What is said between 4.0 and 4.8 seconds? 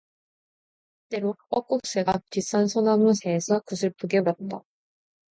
울었다.